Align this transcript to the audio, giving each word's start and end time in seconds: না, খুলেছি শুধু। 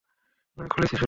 না, 0.57 0.63
খুলেছি 0.67 0.91
শুধু। 0.91 0.99